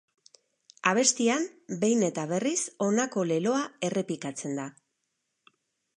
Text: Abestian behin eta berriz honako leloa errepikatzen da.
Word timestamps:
Abestian 0.91 1.45
behin 1.83 2.07
eta 2.09 2.25
berriz 2.33 2.55
honako 2.87 3.27
leloa 3.33 3.63
errepikatzen 3.91 4.59
da. 4.63 4.71